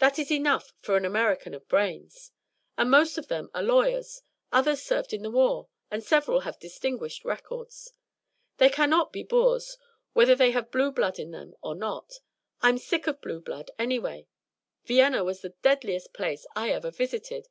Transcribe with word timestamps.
That 0.00 0.18
is 0.18 0.30
enough 0.30 0.74
for 0.80 0.98
an 0.98 1.06
American 1.06 1.54
of 1.54 1.66
brains. 1.66 2.30
And 2.76 2.90
most 2.90 3.16
of 3.16 3.28
them 3.28 3.48
are 3.54 3.62
lawyers; 3.62 4.20
others 4.52 4.82
served 4.82 5.14
in 5.14 5.22
the 5.22 5.30
war, 5.30 5.70
and 5.90 6.04
several 6.04 6.40
have 6.40 6.58
distinguished 6.58 7.24
records. 7.24 7.94
They 8.58 8.68
cannot 8.68 9.14
be 9.14 9.22
boors, 9.22 9.78
whether 10.12 10.34
they 10.34 10.50
have 10.50 10.70
blue 10.70 10.92
blood 10.92 11.18
in 11.18 11.30
them 11.30 11.54
or 11.62 11.74
not. 11.74 12.12
I'm 12.60 12.76
sick 12.76 13.06
of 13.06 13.22
blue 13.22 13.40
blood, 13.40 13.70
anyway. 13.78 14.26
Vienna 14.84 15.24
was 15.24 15.40
the 15.40 15.54
deadliest 15.62 16.12
place 16.12 16.46
I 16.54 16.68
ever 16.68 16.90
visited. 16.90 17.48